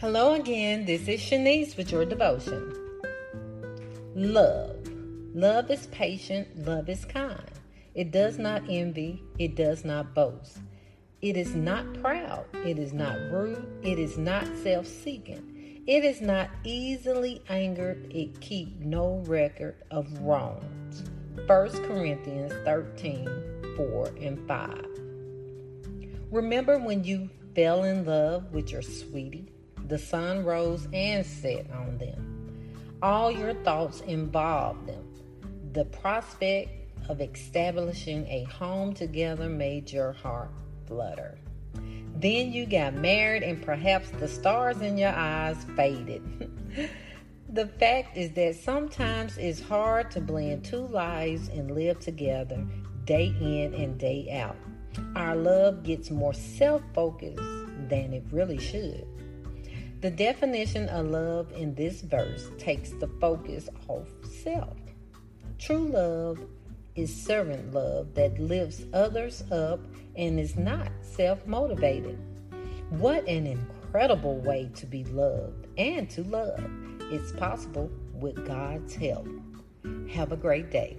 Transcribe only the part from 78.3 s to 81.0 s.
God's help. Have a great day.